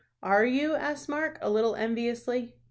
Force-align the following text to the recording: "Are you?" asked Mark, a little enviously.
"Are 0.23 0.43
you?" 0.43 0.73
asked 0.73 1.07
Mark, 1.09 1.37
a 1.41 1.49
little 1.51 1.75
enviously. 1.75 2.55